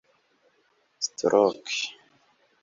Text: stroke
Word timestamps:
stroke 1.11 1.75